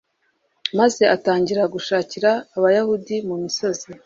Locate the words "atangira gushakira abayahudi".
1.15-3.15